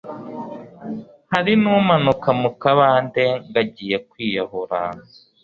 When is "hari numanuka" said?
1.33-2.29